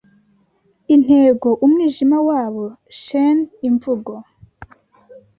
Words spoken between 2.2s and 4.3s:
wabo sheen-imvugo